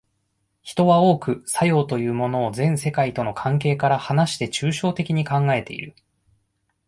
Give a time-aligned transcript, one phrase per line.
[0.63, 5.93] 人は多く作用というものを全世界との関係から離して抽象的に考えている。